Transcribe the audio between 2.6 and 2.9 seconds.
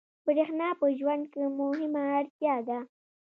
ده.